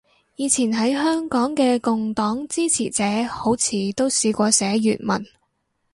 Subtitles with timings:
[0.35, 5.23] 以前喺香港嘅共黨支持者好似都試過寫粵文